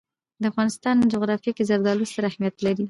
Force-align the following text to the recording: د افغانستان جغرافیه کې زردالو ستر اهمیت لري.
د 0.41 0.43
افغانستان 0.51 0.95
جغرافیه 1.13 1.53
کې 1.57 1.67
زردالو 1.69 2.09
ستر 2.11 2.23
اهمیت 2.31 2.55
لري. 2.65 2.79